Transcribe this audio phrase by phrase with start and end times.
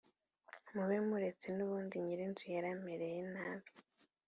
[0.73, 3.71] Mube muretse nubundi nyirinzu yaramereye nabi